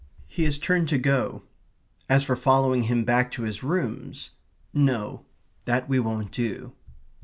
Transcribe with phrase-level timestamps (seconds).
[0.25, 1.43] He has turned to go.
[2.09, 4.31] As for following him back to his rooms,
[4.73, 5.27] no
[5.65, 6.73] that we won't do.